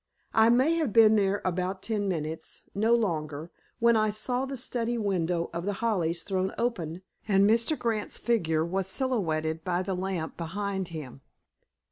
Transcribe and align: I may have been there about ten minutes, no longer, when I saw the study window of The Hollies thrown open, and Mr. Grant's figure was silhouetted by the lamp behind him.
I 0.33 0.49
may 0.49 0.77
have 0.77 0.91
been 0.91 1.15
there 1.15 1.43
about 1.45 1.83
ten 1.83 2.07
minutes, 2.07 2.63
no 2.73 2.95
longer, 2.95 3.51
when 3.77 3.95
I 3.95 4.09
saw 4.09 4.47
the 4.47 4.57
study 4.57 4.97
window 4.97 5.51
of 5.53 5.63
The 5.65 5.73
Hollies 5.73 6.23
thrown 6.23 6.51
open, 6.57 7.03
and 7.27 7.47
Mr. 7.47 7.77
Grant's 7.77 8.17
figure 8.17 8.65
was 8.65 8.87
silhouetted 8.87 9.63
by 9.63 9.83
the 9.83 9.93
lamp 9.93 10.37
behind 10.37 10.87
him. 10.87 11.21